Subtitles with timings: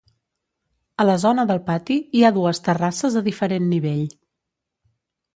[1.03, 4.01] A la zona del pati hi ha dues terrasses a diferent nivell.